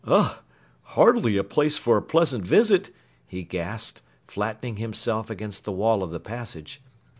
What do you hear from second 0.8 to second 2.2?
Hardly a place for a